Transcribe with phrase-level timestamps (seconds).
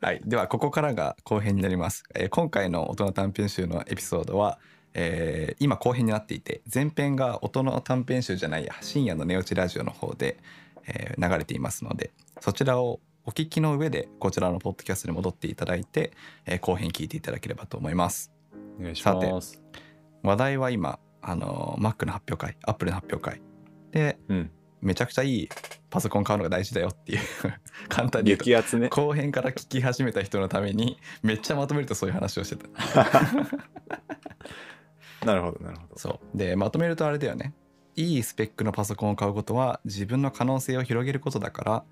[0.00, 4.58] はい、ではここからが後編になります、えー今回の大人短編集のエピソードは、
[4.92, 10.36] えー今後編になっていて前編が大人短編集じゃないや深夜の寝落ちラジオの方で、
[10.86, 16.12] えー流れていますのでそちらをお聞きの上でこちらのポッドキャストに戻っていただいて、
[16.44, 18.30] えー後編聞いていただければと思います
[18.78, 19.62] お願いしさてます。
[20.22, 23.40] 話題は今あの Mac の発表会 Apple の発表会
[23.92, 24.50] でうん。
[24.82, 25.48] めちゃくちゃいい
[25.90, 27.20] パソコン買うのが大事だよっていう
[27.88, 28.44] 簡単に言うと。
[28.44, 28.88] 激アツね。
[28.88, 32.68] 後編から聞き始めた人のためにめっちゃまとめるとそういう話をしてた。
[35.24, 35.98] なるほど、なるほど。
[35.98, 36.38] そう。
[36.38, 37.54] でまとめるとあれだよね。
[37.94, 41.84] いいスペックのパソコンを買うことは自分の可能性を広げることだから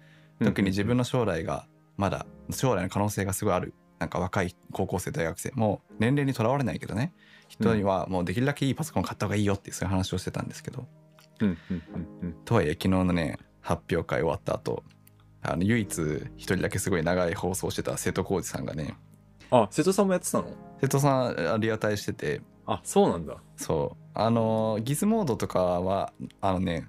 [0.45, 7.15] 特に自分の将来がまだ将来の可能性がすごいあるなんか若い高校生大学生もう年齢にとらわれないけどね。
[7.49, 10.87] 人にはもうできるだけいいパソコン買った方がいいよっていうそういう話をしてたんですけど。
[11.41, 12.33] うんうんうんうん。
[12.45, 14.85] とはいえ昨日のね発表会終わった後
[15.43, 15.99] あの唯一
[16.37, 18.97] 一人だけすごい長い放送してた瀬戸康史さんがね
[19.51, 20.49] あ、瀬戸さんもやってたの？
[20.81, 22.41] 瀬戸さんあリアタイしてて。
[22.67, 23.37] あ、そうなんだ。
[23.57, 24.05] そう。
[24.15, 26.89] あのギズモードとかはあのね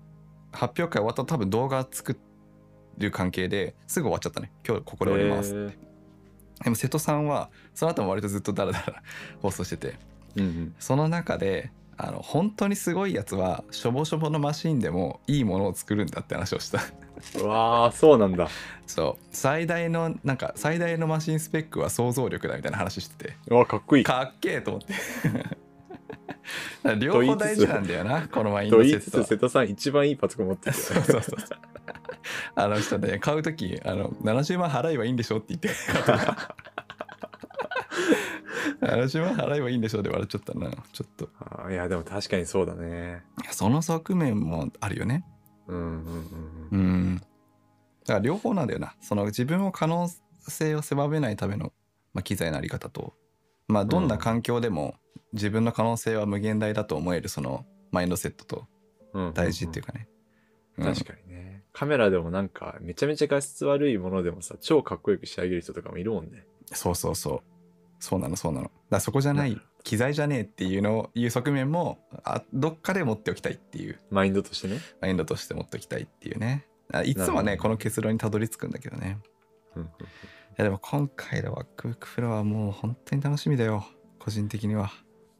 [0.51, 2.17] 発表会終わったら多分動画作
[2.97, 4.51] る関係ですぐ終わっちゃったね。
[4.65, 5.73] 今日ここで終わります、へー。
[6.63, 9.03] でも瀬戸さんはその後も割とずっとダラダラ
[9.41, 9.99] 放送してて。
[10.37, 10.75] うんうん。
[10.79, 16.81] その中であの本当にすごいやつはしょぼしょぼのマシンでもいいものを作るんだって話をした。
[17.39, 18.49] うわあ、そうなんだ。
[18.85, 19.25] そう。
[19.31, 23.37] 最大のなんか最大のマシンスペックは想像力だみたいな話してて。
[23.47, 24.03] うわ、かっこいい。
[24.03, 24.93] かっけえと思って。
[26.99, 31.59] 両方大事なんだよなこのマインドと言いつつ、瀬戸さん一番いいパソコン持ってるよそうそうそうそう。
[32.55, 35.69] あの人ね買う時あの70万払えばいいんでしょって言って
[38.81, 40.71] 70万払えばいいんでしょで笑っちゃったな。
[40.91, 41.29] ちょっと。
[41.39, 43.23] あーいや、でも確かにそうだね。
[43.43, 45.25] いやその側面もあるよね。
[45.67, 47.13] うんうんうんううん。
[47.15, 47.23] んだ
[48.07, 48.95] から両方なんだよな。
[49.01, 50.07] その自分の可能
[50.47, 51.73] 性を狭めないための、
[52.13, 53.13] まあ、機材のあり方と。
[53.67, 54.95] まあどんな環境でも
[55.33, 58.67] 自分の可能性は無限大だと思えるそのマインドセットと。
[59.13, 59.33] うん。
[59.33, 60.07] 大事っていうかね、
[60.77, 60.85] うん。
[60.85, 61.63] 確かにね。
[61.73, 66.45] カメラでもなんか、めちゃめちゃ画質悪いものでもさ、超かっこよく仕上げる人とかもいるもんね。
[66.71, 67.54] そうそうそう
[67.99, 68.71] そうなのそうなの。
[68.89, 73.99] だそこじゃなないる機材じゃねえっていうのをいう側面もあどっかで持っておきたいっていう。
[74.09, 74.79] マインドとしてね。
[75.01, 76.65] マインドとして持っておきたいっていうね。
[76.91, 79.19] あいつもねこの結論にたどり着くんだけどね。
[79.75, 79.79] い
[80.57, 83.85] やでも今回の MacBook Pro はもう本当に楽しみだよ。
[84.19, 84.91] 個人的には。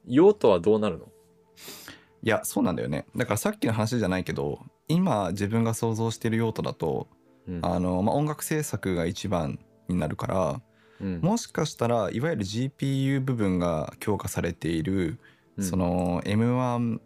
[0.08, 1.06] 用途はどうなるの？
[1.06, 3.06] いやそうなんだよね。
[3.16, 7.08] だからさっきの話じゃないけど今自分が想像してる用途だと
[7.48, 7.60] うん。
[7.64, 10.62] あの、まあ、音楽制作が一番になるから
[11.02, 11.20] うん。
[11.22, 15.20] もしかしたらいわゆる GPU 部分が強化されている、
[15.58, 15.64] うん。
[15.64, 17.00] その M1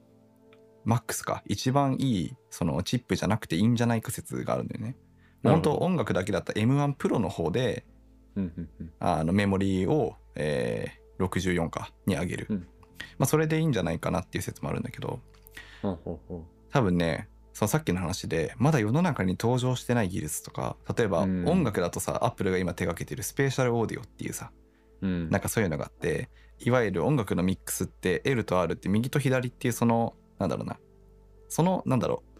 [0.85, 1.43] MAX か。
[1.45, 4.95] 一番いいそのチップじゃなくていいんじゃないか説があるんだよね。
[5.43, 7.85] 本当音楽だけだったら M1 プロの方で
[8.35, 12.57] うんあのメモリーを、えー64かに上げる、うん。
[13.17, 15.19] まあ、それでいいんじゃないかなっていう説もあるんだけど。
[16.71, 17.27] 多分ね
[17.59, 21.45] そのさっきの話でまだ世の中に登場してない技術とか例えばうん。
[21.45, 24.53] 音楽だとさ、アップルが今手掛けてる spatial audio っていうさ
[25.01, 25.29] ううん。
[25.29, 30.79] なんかそういうのがあっていわゆる音楽のミックスって L と R って右と左っていうそのなんだろうな。
[31.49, 32.39] そのなんだろう。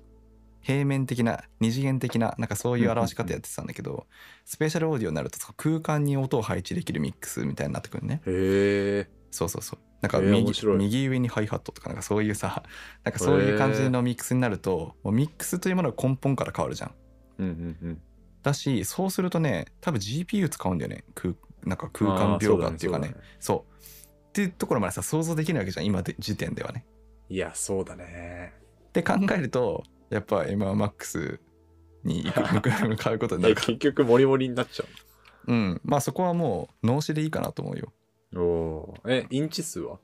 [0.62, 4.08] 平面的な二次元的ななんかそういう表し方やってたんだけど
[4.46, 8.22] spatial audio になると空間に音を配置できるミックスみたいになってくるね。
[8.26, 9.80] へえそうそうそう。
[10.02, 10.78] なんか右,、面白い。
[10.78, 12.64] 右上にハイハットとかなんかそういうさ
[13.04, 16.96] なんかそういう感じのミックスになるともうミックスというものが根本から変わるじゃん。
[17.40, 18.02] うんうんうん。
[18.42, 21.04] だしそうするとね多分 GPU 使うんだよね。
[21.16, 23.08] 空なんか空間描画っていうかね。
[23.08, 24.50] そうだねそうっていう。
[24.50, 26.86] ところまでさ想像できないわけじゃん今で時点ではね。
[27.30, 28.54] いやそうだね。
[28.90, 31.40] って考えるとやっぱ M1MAX
[32.04, 33.66] に行く 向かうことになえるか。
[33.66, 34.86] 結局モリモリになっちゃ
[35.48, 35.54] う。
[35.54, 35.82] ん。
[35.84, 37.92] まあそこはもう脳死でいいかなと思うよ。
[37.92, 37.99] う
[38.36, 39.12] おー。
[39.12, 40.00] えインチ数は？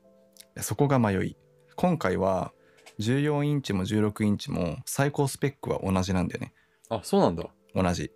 [0.60, 1.36] そこが迷い。
[1.76, 2.52] 今回は
[2.98, 6.52] 14インチも16インチも最高スペックは同じなんだよね。
[6.88, 7.44] あそうなんだ。
[7.74, 8.10] 同じ。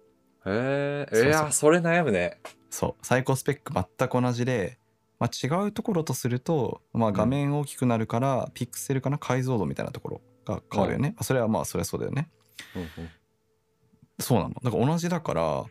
[0.46, 2.40] へえいやそれ悩むね。
[2.70, 3.06] そう。
[3.06, 4.78] 最高スペック全く同じで、
[5.18, 12.30] まあ、違うところとすると、まあ、画面大きくなるから、ピクセルかな解像度みたいなところが変わるよね、それはまあそれはそうだよね。
[12.74, 13.10] うんうん。
[14.18, 14.54] そうなの。
[14.62, 15.64] だから同じだから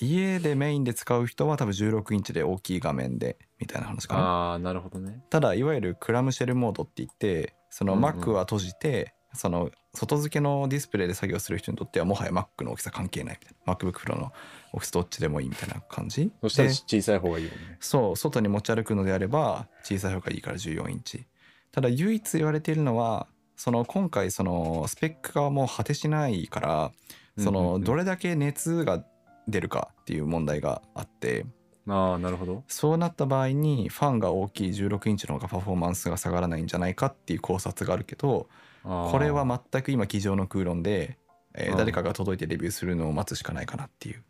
[0.00, 4.20] 家でメインで使う人は多分16インチで大きい画面でみたいな話かな。
[4.20, 5.22] ああなるほどね。
[5.30, 13.74] ただいわゆるクラムシェルモードって言ってその Mac は閉じて、その外付けのディスプレイで作業する人にとってはもはや Mac の大きさ関係ないみたいな。
[13.74, 14.32] MacBook Pro の
[14.72, 16.30] 大きさどっちでもいいみたいな感じ。
[16.42, 17.76] そしたらで小さい方がいいもんね。
[17.80, 21.26] そう外に持ち歩くのであれば小さい方がいいから14インチ。
[21.72, 23.26] ただ唯一言われているのは
[23.56, 26.92] その今回そのスペックがもう果てしないから
[27.38, 29.04] そのどれだけ熱が
[29.48, 31.46] 出るかっていう問題があって
[31.88, 32.64] ああなるほど。
[32.66, 38.48] そうなった場合にファンが大きい16インチの方がパフォーマンスが下がらないんじゃないかっていう考察があるけど
[38.82, 41.18] ここれは全く今机上の空論で、
[41.54, 41.76] えーうん。
[41.76, 44.22] 誰かが届いてレビューするのを待つしかないかなっていう。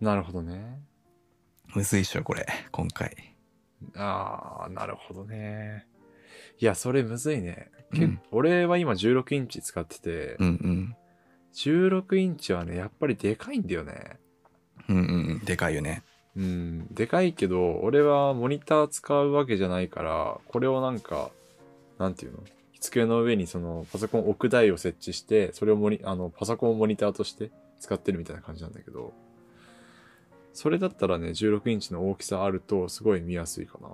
[0.00, 0.80] なるほどね。
[1.74, 2.46] むずいっしょこれ。
[2.70, 3.34] 今回。
[3.96, 5.86] ああなるほどね。
[6.58, 8.20] いやそれむずいね、けうん。
[8.30, 10.96] 俺は今16インチ使ってて、うんうん
[11.56, 14.18] 16インチはねやっぱりでかいんだよね。
[14.88, 15.38] うんうんうん。
[15.40, 16.02] でかいよね。
[16.36, 16.86] うん。
[16.94, 21.30] でかいけど俺はモニター使うわけじゃないからこれをなんか
[21.98, 22.38] なんていうの？
[22.78, 27.50] 机の上にそのパソコン置く台を設置してそれをモニあのパソコンをモニターとして
[27.80, 29.12] 使ってるみたいな感じなんだけど
[30.52, 33.88] それだったらね16インチの大きさあるとすごい見やすいかな。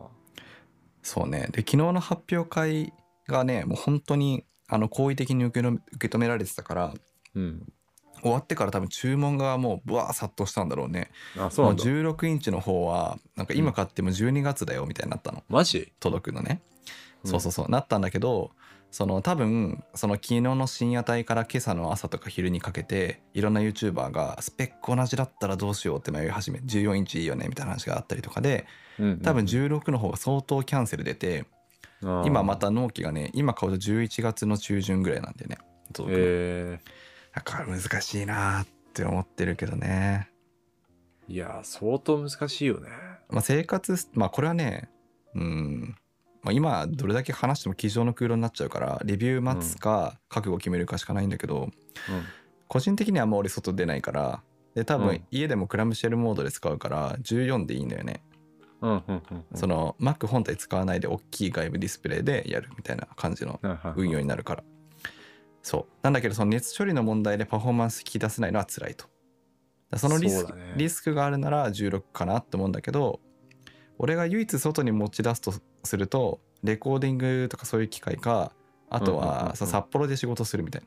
[1.03, 1.49] そうね。
[1.53, 2.93] で昨日の発表会
[3.29, 6.95] がねもう本当にあの好意的に受けの受け止められてたから
[7.35, 7.73] うん。
[8.23, 11.11] 終わってから多分注文がもうブワー殺到したんだろうね。
[11.37, 11.85] あそうなんだ。
[11.85, 15.93] もう16インチの方はなんか今買っても12月だよみたいになったの、マジ？
[15.99, 16.63] 届くのね、
[17.25, 17.31] うん。
[17.31, 17.69] そうそうそう。
[17.69, 18.53] なったんだけど
[18.93, 28.67] その多分その昨日の深夜帯から今朝の朝とか昼にかけていろんな YouTuber がスペック同じだったらどうしようって迷い始め14インチいいよねみたいな話があったりとかで
[28.99, 31.47] うん多分16の方が相当キャンセル出て
[32.03, 35.57] うん今また納期がね今買うと11月の中旬ぐらいなんでね。
[35.95, 36.23] 届くの。
[36.25, 36.81] え
[37.35, 40.29] だから難しいなーって思ってるけどね。
[41.29, 42.89] ー、いや相当難しいよね。
[43.31, 44.91] まあ生活スまあこれはね
[45.35, 45.97] うん
[46.43, 51.71] まあ、今どれだけ話しても机上の空論になっちゃうからレビュー待つか覚悟決めるかしかないんだけど、
[52.69, 54.43] 個人的にはもう俺外出ないから
[54.75, 55.25] で多分うん。
[55.31, 58.23] 家でもクラムシェルモードで使うから14でいいんだよね、
[58.81, 59.45] うんうんうんうん。
[59.55, 63.61] その Mac 本体使わないで大きい外部ディスプレイでやるみたいな感じの
[63.97, 64.65] 運用になるから
[65.63, 65.87] そう。
[66.03, 69.07] なんだけどその熱処理の問題でパフォーマンス引き出せないのは辛いと。
[69.91, 70.75] だそのリスクね。
[70.77, 73.21] リスクがあるなら16かなって思うんだけど
[73.99, 75.53] 俺が唯一外に持ち出すと
[75.85, 78.53] するとレコーディングとかそういう機会か
[78.89, 80.83] あとはさ札幌で仕事するみたい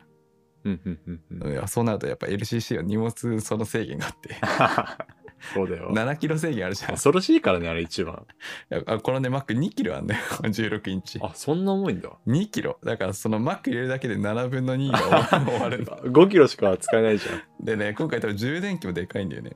[0.66, 1.40] うんうんうんうん。
[1.40, 4.36] な、いやそうなるとやっぱ LCC は荷物その制限があって
[5.54, 5.92] そうだよ。
[5.92, 6.92] 7キロ制限あるじゃん。
[6.92, 8.26] い恐ろしいからねあれ一番。
[8.70, 10.22] やあこのね Mac2 キロあんだよ。
[10.44, 11.20] 16インチ。
[11.22, 12.10] あそんな重いんだ。
[12.28, 12.80] 2キロ。
[12.84, 15.00] だからその Mac 入れるだけで7分の2が
[15.46, 17.66] 終わるんだ5キロしか使えないじゃん。
[17.66, 19.52] でね今回多分充電器もでかいんだよね。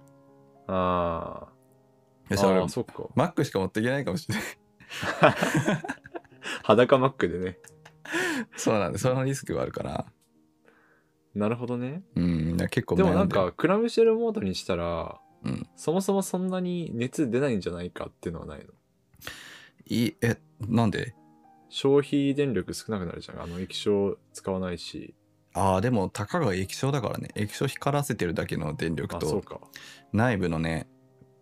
[0.68, 2.34] あー。
[2.34, 3.04] よし俺あーそっか。
[3.16, 4.44] Mac しか持っていけないかもしれない。
[6.64, 7.58] 裸マックでね。
[8.56, 10.06] そうなんでそのリスクがあるから
[11.36, 12.02] なるほどね。
[12.16, 15.68] うん結構でもなんかクラムシェルモードにしたらうん。
[15.76, 18.66] そもそもそんなに熱出ないんじゃないかっていうのはないの？
[19.86, 20.38] いいえ
[20.68, 21.16] なんで？
[21.70, 23.42] 消費電力少なくなるじゃん。
[23.42, 25.16] あの液晶使わないし。
[25.54, 27.30] ああでもたかが液晶だからね。
[27.36, 29.44] 液晶光らせてるだけの電力と
[30.14, 30.88] 内部のね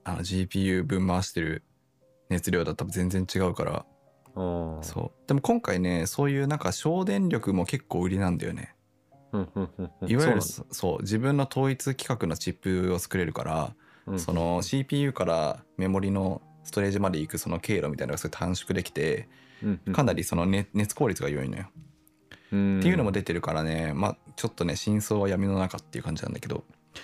[0.03, 1.63] あの GPU 分回してる
[2.29, 3.85] 熱量だったら全然違うから。
[4.35, 5.27] そう。
[5.27, 8.75] でも今回ねそういうなんか省電力も結構売りなんだよね。
[10.07, 11.01] いわゆるそそう。
[11.01, 13.75] 自分の統一規格のチップを作れるから、
[14.15, 19.27] その CPU からメモリのストレージまで行くその経路みたいなのがすごい短縮できて
[19.91, 21.65] かなりその熱熱効率が良いのよ、
[22.51, 22.79] うん。
[22.79, 26.63] っていうのも出てるからねまあちょっとね真相は闇の中っていう感じなんだけど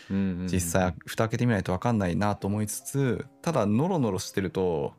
[0.10, 4.94] 実際蓋開けてみないと分かんないなと思いつつただノロノロしてると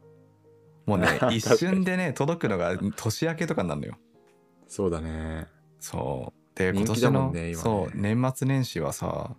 [0.86, 3.96] もうね 一瞬でね届くのが年明けとかになるのよ。
[4.66, 5.46] そうだね。
[5.78, 6.58] そう。
[6.58, 7.32] で今年の、
[7.94, 9.36] 年末年始はさ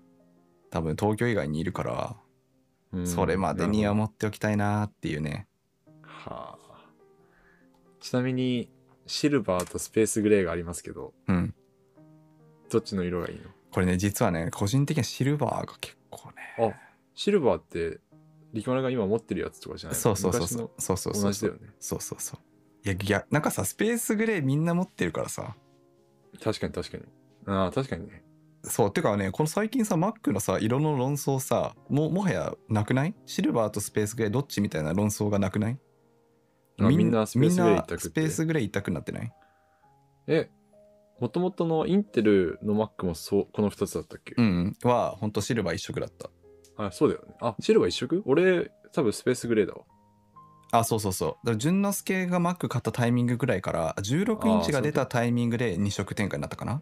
[0.70, 2.25] 多分東京以外にいるから、うん
[3.04, 5.48] それまでには持っておきたいなっていうね。
[6.02, 6.58] はあ。
[8.00, 8.70] ちなみに
[9.08, 11.54] シルバーとスペースグレーがありますけどうん。
[12.70, 13.50] どっちの色がいいの？
[13.72, 16.36] これね実はね個人的にはシルバーが結構ね。
[16.60, 16.72] あ
[17.14, 18.00] シルバーって
[18.54, 20.02] 力丸が今持ってるやつとかじゃないの？
[20.02, 20.72] そうそうそうそう。
[20.78, 21.24] そうそうそうそう。
[21.24, 21.60] 同じだよね。
[21.80, 22.40] そうそうそう
[22.88, 25.56] いやいやなんかさスペースグレーみんな持ってるからさ。
[26.44, 27.04] 確かに確かに。
[27.48, 28.24] ああ確かにね
[28.66, 33.16] そうてかねこの最近さ Mac のさ色の論争さももはやなくない？
[33.26, 35.80] シルバーとスペースグレーどっちみたいな論争がなくない？
[36.80, 38.00] あみんなスペースグレー一択って。
[38.02, 39.32] スペースグレー一択になってない？
[40.28, 40.50] え
[41.20, 46.30] もともとのインテルの Mac もそうこの2つだったっけ、うんはほんとシルバー一色だった。
[46.78, 47.36] あそうだよね。
[47.40, 48.24] あシルバー一色？
[48.26, 49.84] 俺多分スペースグレーだわ。
[50.72, 51.30] あそうそうそう。
[51.30, 56.82] だから淳之介が Mac 買ったタイミングぐらいから16インチが出たタイミングで2色展開になったかな？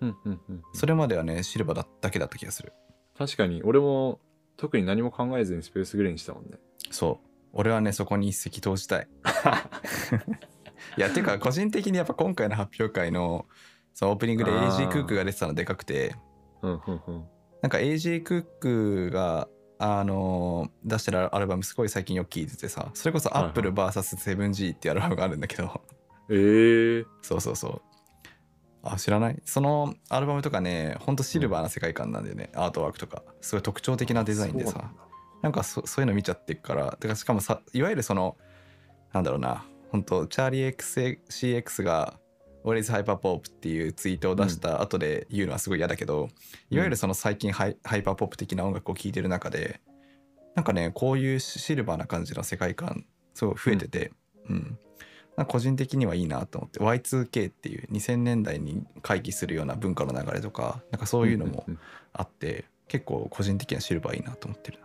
[0.00, 0.62] うんうんうん。
[0.72, 2.72] それまではねシルバーだだけだった気がする。
[3.16, 4.20] 確かに俺も
[4.56, 6.58] 特に何も考えずにスペースグレーにしたもんね。
[6.90, 7.28] そう。
[7.52, 9.08] 俺はねそこに一石投じたい。
[10.96, 13.46] いやてか個人的にやっぱ今回の発表会の
[13.94, 16.14] そのオープニングで AG クークが出てたのでかくて。
[16.62, 17.26] うんうんうん。
[17.62, 23.52] なんか AJ クックがあの出してるアルバムすごい最近よく聴いててさそれこそはいはい。
[23.52, 25.80] AppleVS7G っていうアルバムがあるんだけど。
[26.30, 27.82] えー、そうそうそう
[28.82, 29.42] あ知らない？
[29.44, 33.22] そのアルバムとかねほんとシルバーな世界観なんだよね、アートワークとか。
[33.40, 34.90] すごい特徴的なデザインでさ。
[35.42, 36.96] なんかそそういうの見ちゃってるから。
[36.98, 38.36] てかしかもさいわゆるその
[39.12, 39.64] なんだろうな。
[39.90, 42.18] 本当チャーリー XCX が
[42.62, 46.28] 「What is Hyperpop」っていうツイートを出した後で言うのはすごい嫌だけど、
[46.70, 49.80] いわゆるその最近ハイハイパーポップ的な音楽を聴いてる中で
[50.54, 54.12] なんかねこういうシルバーな感じの世界観すごい増えてて、
[54.48, 54.56] うん。
[54.56, 54.74] なん。
[54.74, 54.78] か
[55.46, 61.64] 個人的にはいいなと思って Y2K っていう2000年代に回帰するような文化の流れとかなんかそういうのも
[62.12, 64.80] あって、結構個人的にはシルバーいいなと思ってる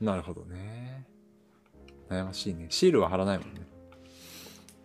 [0.00, 0.12] な。
[0.12, 1.06] なるほどね。
[2.08, 2.66] 悩ましいね。
[2.70, 3.60] シールは貼らないもんね。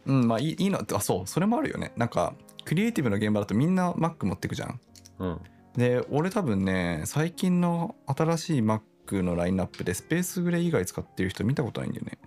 [0.05, 1.93] うんまあいいいいのってあそうそれもあるよね。
[1.95, 2.33] なんか
[2.65, 4.79] クリエイティブの現場だとみんな Mac 持ってくじゃん。
[5.19, 5.41] うん。
[5.75, 12.17] で俺多分ね最近の新しい Mac のラインナップでスペースグレー以外使ってる人見たことないんだよね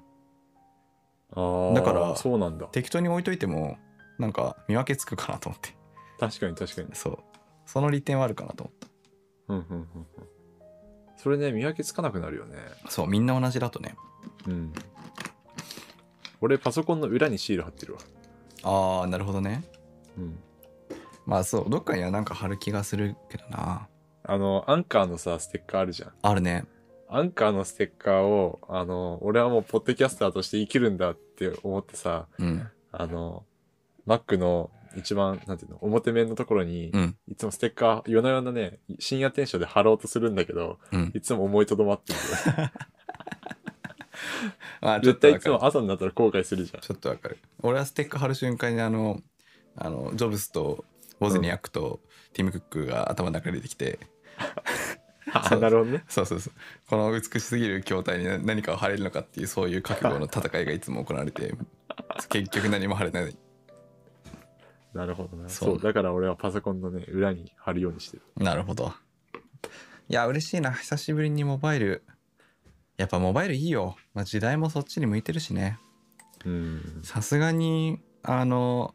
[1.36, 2.66] だからそうなんだ。
[2.66, 3.76] 適当に置いといても
[4.18, 5.76] なんか見分けつくかなと思って。
[6.18, 6.88] 確かに確かに。
[6.94, 7.18] そう。
[7.66, 8.76] その利点はあるかなと思っ
[9.48, 9.86] うんうんうんうん。
[11.16, 12.56] それね見分けつかなくなるよね。
[12.84, 13.96] たそうみんな同じだとね。
[14.46, 14.72] うん。
[16.40, 18.00] 俺パソコンの裏にシール貼ってるわ。
[18.62, 19.64] ああなるほどね。
[20.16, 20.38] うん。
[21.26, 23.88] まあそうどっかにはなんか貼る気がするけどな。
[24.24, 26.12] あのアンカーのさステッカーあるじゃん。
[26.22, 26.64] あるね。
[27.08, 31.25] アンカーのステッカーをあの俺はもうポッドキャスターとして生きるんだって
[31.62, 32.68] 思ってさうん。
[32.92, 33.44] あの
[34.06, 37.16] Mac の一番なんていうの表面のところに、うん。
[37.28, 41.12] いつもステッカー夜な夜なね深夜テンションで貼ろうとするんだけどうん。
[41.14, 42.18] いつも思いとどまってる
[44.80, 46.80] まあ絶対いつも朝になったら後悔するじゃん。
[46.80, 47.38] ちょっとわかる。
[47.62, 49.20] 俺はステッカー貼る瞬間にあの
[49.76, 50.84] あのジョブスと
[51.20, 52.00] ウォズニアックと
[52.32, 53.98] ティム・クックが頭の中に出てきて、
[55.60, 56.04] なるほどね。
[56.08, 56.52] そうそうそう。
[56.88, 61.54] この美しすぎる筐体に何かを貼れるのかっていうそういう覚悟の戦いがいつも行われて
[62.28, 63.36] 結局何も貼れない。
[64.94, 65.48] なるほどな。
[65.48, 68.22] そそううだから俺はパソコンのね裏に貼るようにしてる。
[68.36, 68.92] なるほど。
[70.08, 70.72] いや嬉しいな。
[70.72, 72.04] 久しぶりにモバイル。
[72.96, 75.78] やっぱモバイルいいよ、まあ、時代もそっちに向いてるしね。
[76.44, 77.00] うん。
[77.02, 78.94] さすがにあの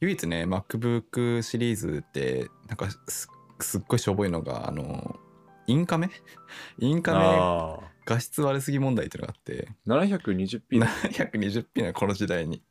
[0.00, 3.28] 唯一ね MacBook シリーズってなんかす
[3.60, 5.18] すっごいしょぼいのがあの
[5.66, 6.10] インカメ？
[6.78, 9.68] インカメあ画質悪すぎ問題っていうのがあって。
[9.88, 12.62] あ 720p だ 720p なこの時代に。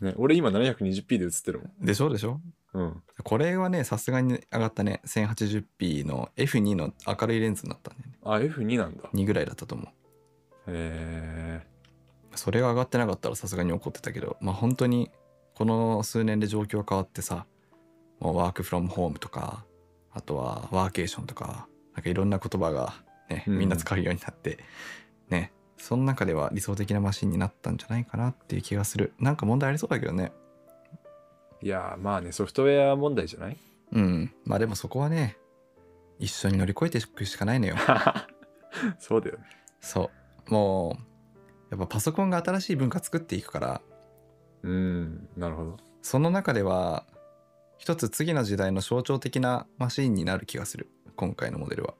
[0.00, 1.84] ね俺今 720p で映ってるもん。
[1.84, 2.10] でしょ？
[2.10, 2.40] でしょ？
[2.74, 3.02] うん。
[3.22, 5.00] これはねさすがに上がったね。
[5.06, 8.18] 1080p の F2 の明るいレンズになったんだよね。
[8.22, 9.04] あ F2 なんだ。
[9.14, 9.86] 2ぐらいだったと思う。
[9.88, 9.92] へ
[11.64, 11.66] え
[12.34, 15.10] それが上がってなかったらさすがに怒ってたけどまあ本当に
[15.54, 17.46] この数年で状況が変わってさ
[18.20, 19.66] もうワークフロムホームとか
[20.12, 22.94] あとはワーケーションとかなんかいろんな言葉が
[23.28, 23.58] ねうん。
[23.58, 24.58] みんな使うようになって、
[25.28, 29.12] ねその中では理想的なマシンになったんじゃないかなっていう気がする。
[29.18, 30.32] なんか問題ありそうだけどね。
[31.60, 33.56] いやーまあねソフトウェア問題じゃない？
[33.92, 34.32] うん。
[34.44, 35.36] まあでもそこはね
[36.18, 37.76] 一緒に乗り越えていくしかないのよ。
[39.00, 39.44] そうだよね。
[39.80, 40.10] そ
[40.48, 40.52] う。
[40.52, 41.02] もう
[41.70, 43.80] やっぱパソコンが新しい文化作っていくから。
[44.62, 45.76] うんなるほど。
[46.02, 47.04] その中では
[47.78, 51.94] 一つ次の時代の象徴的なマシンになる気がする今回のモデルは。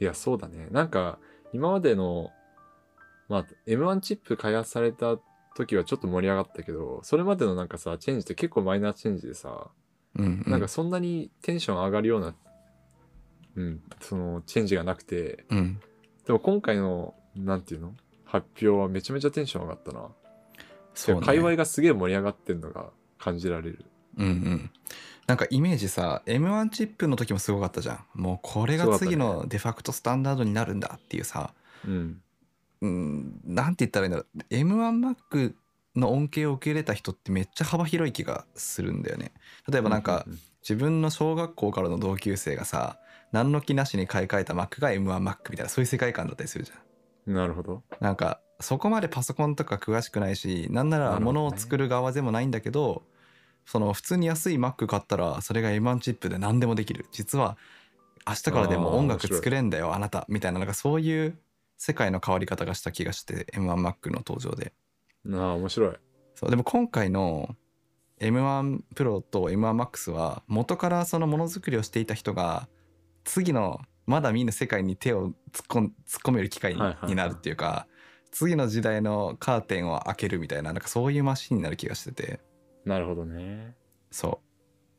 [0.00, 0.68] いやそうだね。
[0.70, 1.18] なんか
[1.52, 2.30] 今までの
[3.28, 5.18] まあ M1 チップ開発された
[5.54, 9.68] 時はちょっと盛り上がったけどそれまでのなんかさチェンジって結構マイナーチェンジでさ、
[10.16, 12.34] うん、うん、なんかそんなにテンション上がるような
[13.56, 15.80] うんそのチェンジがなくてうん。
[16.26, 17.94] でも今回のなんていうの？
[18.24, 20.08] 発表はめちゃめちゃテンション上がったな。
[20.94, 21.26] そうね。
[21.26, 23.84] 界隈がすげえ盛り上がってんのが感じられる。
[24.18, 24.70] うんうん
[25.26, 28.04] なんかイメージさ M1 チップの時もすごかったじゃん。
[28.14, 31.52] もうこれが次のデファクトスタンダードになるんだっていうさ。
[31.86, 32.20] うん。
[32.82, 34.54] うんなんて言ったらいいんだろう。
[34.54, 35.54] M1Mac
[35.96, 39.32] の恩恵を受け入れた人ってめっちゃ幅広い気がするんだよね。
[39.70, 42.98] 例えばなんか、うう自分の小学校からの同級生がさ
[43.32, 46.78] 何の気なしに買い替えた Mac が M1Mac みたいなそういう世界観だったりするじゃん
[47.28, 47.34] うん。
[47.34, 47.82] なるほど。
[48.00, 51.32] なんかそこまでパソコンとか詳しくないしなんならなるほどね。
[51.40, 53.02] 物を作る側でもないんだけど
[53.66, 57.06] その普通に安い Mac 買ったらそれが M1 チップで何でもできる。
[57.12, 57.56] 実は
[58.26, 60.24] 明日からでも音楽作れんだよあなた。
[60.28, 61.38] みたいななんかそういう
[61.76, 64.72] 世界の変わり方がした気がして M1Mac の登場で。
[65.32, 65.96] ああ面白い。
[66.34, 67.56] そうでも今回の
[68.20, 72.68] M1 Pro と M1Max は元からそのものづくりをしていた人が
[73.24, 75.92] 次のまだ見ぬ世界に手を突っ込ん突っ
[76.24, 76.74] 込める機会
[77.06, 77.86] になるっていうか
[78.30, 82.40] 次の時代のカーテンを開けるみたいななんかそういうマシンになる気がしてて
[82.84, 83.74] なるほどね。
[84.10, 84.40] そ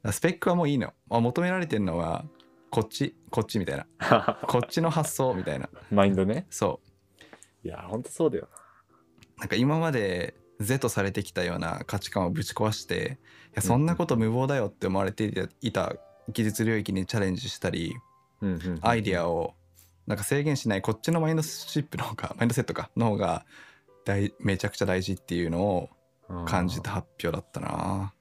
[0.04, 0.12] う。
[0.12, 2.26] スペックはもういいの、まあ、求められてるのは
[2.70, 4.38] こっちこっちみたいな。
[4.48, 5.70] こっちの発想みたいな。
[5.92, 6.46] マインドね。
[6.50, 6.82] そ
[7.64, 7.68] う。
[7.68, 8.50] いや、ほんとそうだよ
[9.40, 9.46] な。
[9.46, 13.18] んか今まで是とされてきたような価値観をぶち壊して
[13.50, 15.94] いやそんなこと無謀だよって思われていた
[16.32, 17.96] 技術領域にチャレンジしたり
[18.42, 18.50] な。
[18.50, 18.80] うんうん。
[18.82, 19.56] アイディアを
[20.08, 23.46] なんか制限しないこっちのマインドシップの方がマインドセットかの方が
[24.06, 25.95] 大めちゃくちゃ大事っていうのをうん
[26.46, 26.92] 感じた。
[26.92, 28.14] 発表だったな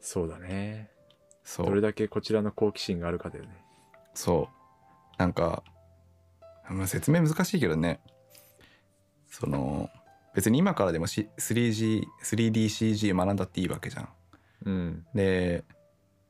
[0.00, 0.90] そうだね。
[1.44, 3.50] そうどれだけこちらの好奇心があるかだよね。
[4.14, 5.62] そうなんか、
[6.68, 8.00] まあ、説明難しいけどね
[9.28, 9.88] その
[10.34, 14.08] 別に今からでも、C、3G 3DCG 学んだっていいわけじゃん
[14.66, 15.06] うん。
[15.14, 15.64] で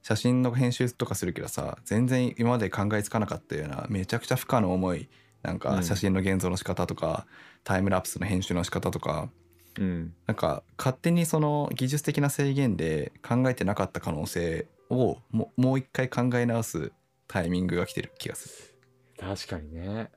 [0.03, 5.09] 写真の編集とかするけどさ全然今まで考えつかなかったようなめちゃくちゃ負荷の重い
[5.43, 7.27] なんうんか写真の現像の仕方とか、
[7.63, 9.31] タイムラプスの編集の仕方とか
[9.79, 10.15] うん。
[10.27, 16.93] なんか勝手にその技術的な制限で考えてなかった可能性をももう一回考え直す
[17.27, 18.79] タイミングが来てる気がする
[19.19, 20.11] 確かにね。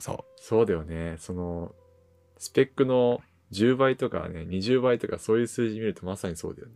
[0.00, 1.16] そそうだよね。
[1.18, 1.74] その、
[2.38, 3.20] スペックの
[3.52, 6.74] 10倍とかね、20倍とかそういう数字見るとまさにそうだよね。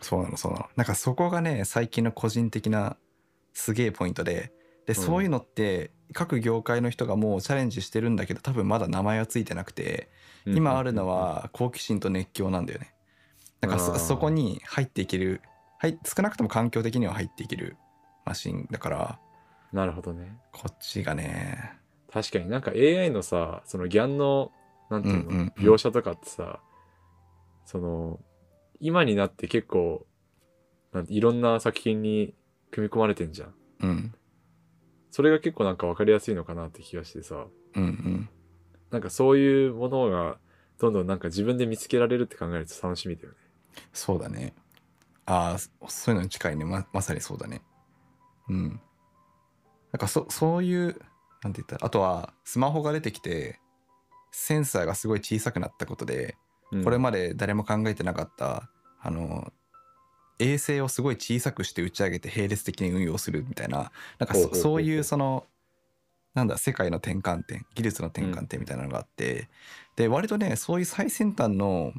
[0.00, 2.96] うそうなのそうなのなんかそこがね最近の個人的な
[3.52, 4.52] すげえポイントで
[4.86, 10.10] でそういうのって各業界の人がもうチャレンジしてるんだけど多分まだ名前はついてなくて
[10.46, 12.94] 今あるのは好奇心と熱狂なんだよね。
[13.60, 15.40] だからそこに入っていける、
[15.78, 17.76] はい、少なくとも環境的には入っていける
[18.24, 19.18] マシンだから
[19.72, 20.36] なるほどね。
[20.52, 21.72] こっちがね。
[22.12, 24.52] 確かになんか AI のさ、そのギャンの、
[24.90, 25.52] なんていうの、うんうんうん。
[25.56, 26.60] 描写とかってさ、
[27.64, 28.20] その、
[28.80, 30.06] 今になって結構、
[30.92, 32.34] なんていろんな作品に
[32.70, 33.54] 組み込まれてんじゃん。
[33.80, 34.14] うん
[35.12, 38.28] それが結構なんか分かりやすいのかなって気がしてさ、うんうん。
[38.90, 40.38] なんかそういうものが
[40.80, 43.34] どんどんなんか自分で見つけられるって考えると楽しみだよね。
[43.92, 44.54] そうだね。
[45.26, 46.64] ああそそういうのに近いね。
[46.64, 47.62] ままさにそうだね。
[48.48, 48.80] うん。
[49.92, 50.96] なんかそそういう
[51.42, 53.60] なんて言ったらあとはスマホが出てきて
[54.30, 56.36] センサーがすごい小さくなったことで
[56.70, 56.84] うん。
[56.84, 59.52] これまで誰も考えてなかったあの
[60.42, 65.46] 衛星をすごい小さくして打ち上げて並列的に運用するみたいななんかそそういうその
[66.34, 69.48] なんだ世界の転換点技術の転換点みたいなのがあって、
[69.96, 71.92] で割とねそういう最先端の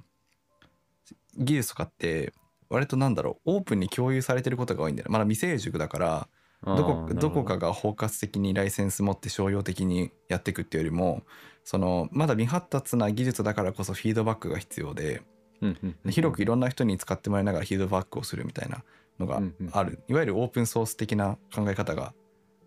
[1.37, 2.33] 技術とかって
[2.69, 5.13] 割となんだろうオープンに共有されてることが多いんだよね。
[5.13, 6.27] まだ未成熟だから
[6.65, 11.23] どこどこかが包括的にライセンス持って商用的にやっていくっていうよりも
[11.63, 15.21] そのまだ未発達な技術だからこそフィードバックが必要で
[15.63, 16.11] うんうんうん。
[16.11, 18.83] 広くいろんな人に使ってもらいながらフィードバックをするみたいな
[19.19, 19.69] のがうんうん。
[19.71, 20.03] ある。
[20.07, 22.13] いわゆるオープンソース的な考え方が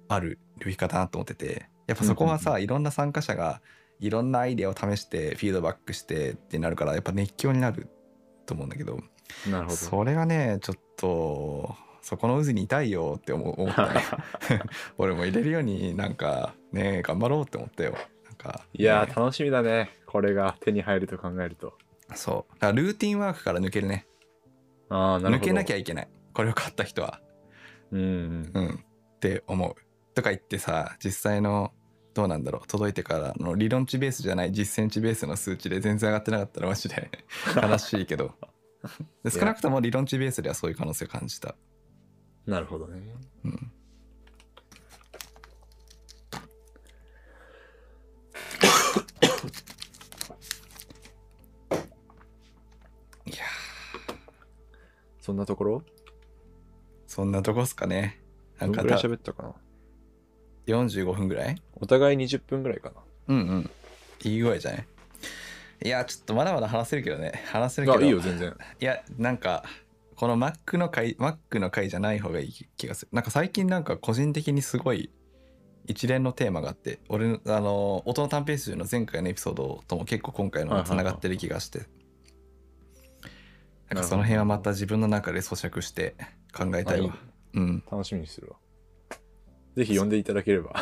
[0.09, 1.69] ある領域かなと思ってて。
[1.87, 3.61] やっぱそこはうんさいろんな参加者が
[4.01, 7.89] いろんなアイデアを試してフィードバックしてってなるからやっぱ熱狂になる
[8.45, 8.99] と思うんだけど。
[9.51, 9.77] なるほど。
[9.77, 14.03] それがねちょっとそこの渦にいたいよって思思ったね。
[14.99, 17.97] 俺も入れるようになんかね頑張ろうって思ったよ。
[18.25, 19.91] なんかいや楽しみだね。
[20.07, 21.75] これが手に入ると考えると。
[22.14, 22.53] そう。
[22.55, 24.07] だからルーティンワークから抜けるね。
[24.88, 25.38] ああ、なるほど。
[25.38, 26.09] 抜けなきゃいけない。
[26.33, 27.21] これを買った人は。
[27.90, 28.51] うんうん。
[28.55, 28.85] うん。
[29.16, 29.75] って思う。
[30.14, 31.73] とか言ってさ実際の
[32.14, 32.66] どうなんだろう。
[32.66, 37.11] 届いてからの理論値ベースじゃない実践値ベースの数値で全然上がってなかったらマジで
[37.55, 38.33] 悲しいけど。
[39.25, 41.55] で少なくとも理論値ベースではそういう可能性を感じた。
[42.47, 43.03] なるほどね。
[43.45, 43.73] うん
[55.27, 55.83] そんなところ？
[57.09, 58.23] そんなとこっすかね。
[58.61, 59.55] なんかどんぐらいた喋ったかな
[60.69, 61.61] ？45分ぐらい？
[61.75, 62.93] お互い20分ぐらいか
[63.27, 63.71] うんうん。
[64.23, 64.87] いい具合じゃない？
[65.85, 67.43] いやちょっとまだまだ話せるけどね。
[67.47, 67.99] 話せるけな。
[67.99, 68.05] ど。
[68.05, 68.57] あ、いいよ、全然。
[68.81, 69.65] いやなんか
[70.15, 73.09] この Mac の回 Mac の回じゃない方がいい気がする。
[73.11, 75.11] なんか最近なんか個人的にすごい
[75.87, 81.81] 一連のテーマがあって俺のあの音の短編集の前回のエピソードとも結構今回のつながってる気がして
[83.90, 86.16] なんかその辺はまた自分の中で咀嚼して
[86.55, 87.16] 考えたいわあ
[87.57, 87.61] いい。
[87.61, 87.85] うん。
[87.90, 88.57] 楽しみにするわ。
[89.77, 90.75] ぜひ呼んでいただければ。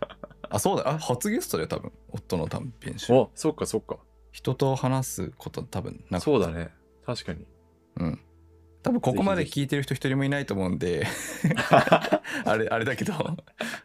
[0.48, 0.88] あそうだ。
[0.88, 1.92] あ初ゲストで多分。
[2.08, 3.12] 夫の短編集。
[3.12, 3.98] お、そっかそっか。
[4.32, 6.70] 人と話すこと多分なくそうだね。
[7.04, 7.46] 確かに。
[7.96, 8.20] うん。
[8.82, 11.06] 多分ここまで聞いてる人一人もいないと思うんで。
[12.44, 13.12] あれあれだけど。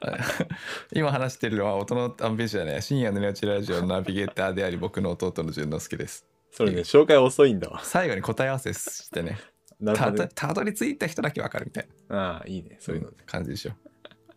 [0.94, 2.82] 今話してるのは音の短編集じゃない。
[2.82, 7.82] 深夜のネオチラジオのナビゲーターであり僕の弟の淳之介ですそれね、紹介遅いんだわ。
[7.84, 9.40] 最後に答え合わせしてね。
[9.96, 10.28] たど。
[10.28, 12.78] たどり着いた人だけわかるみたいああ、いいね。
[12.80, 13.74] そういうのな感じでしょ、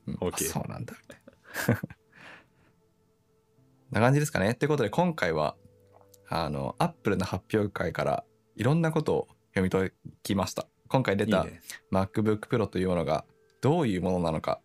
[0.06, 0.94] うん、OK あそうなんだ。
[1.00, 1.20] みたい
[1.74, 1.80] な
[3.90, 4.52] な感じですかね。
[4.52, 5.56] ってことで今回は
[6.28, 8.24] あのアップルの発表会から
[8.56, 10.66] いろんなことを読み解きました。
[10.88, 11.60] 今回出たいいね。
[11.92, 13.24] MacBook Pro というものが
[13.60, 14.60] どういうものなのか、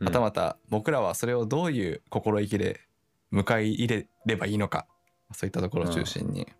[0.00, 2.80] はたまた僕らはそれをどういう心意気で
[3.32, 4.86] 迎え入れればいいのか
[5.32, 6.56] そういったところを中心に、ね、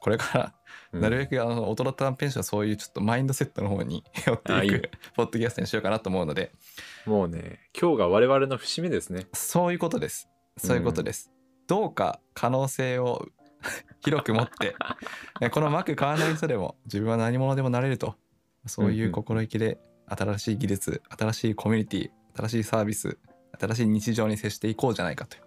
[0.00, 0.54] これから
[0.92, 1.00] うん。
[1.00, 6.52] なるべくあの大人短編集はそういうちょっとマインドセットの方に 寄ってあいくポッドキャストにしようかなと思うので。
[7.06, 9.26] もうね、今日が我々の節目ですね。
[9.32, 10.28] そういうことです。
[10.56, 11.30] そういうことです、
[11.66, 13.26] どうか可能性を
[14.04, 14.74] 広く持って
[15.40, 18.16] ねこのマック買わない人でも自分は何者でもなれると。
[18.66, 23.16] そういう心意気で新しい技術新しいコミュニティ新しいサービス
[23.58, 25.42] 新しい日常に接していこうじゃないかという。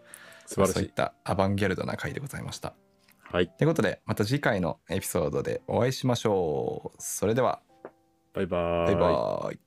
[0.45, 0.73] 素晴らしい。
[0.73, 2.73] そういったアバンギャルドな回でございました
[3.33, 3.47] はい。
[3.47, 7.63] ということでまた次回のエピソードでお会いしましょうそれでは
[8.35, 8.93] バイバーイ。
[8.93, 9.59] バイバーイ